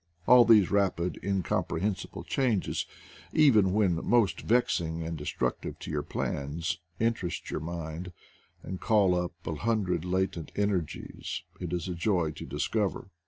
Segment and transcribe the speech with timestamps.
[0.27, 2.87] All these rapid incomprehensible changes,
[3.33, 7.51] even 86 IDLE DATS IN PATAGONIA: when most vexing and destructive to your plans, interest
[7.51, 8.11] your mind,
[8.63, 13.11] and call up a hundred latent energies it is a joy to discover.